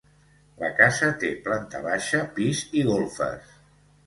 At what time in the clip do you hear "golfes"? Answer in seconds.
2.89-3.55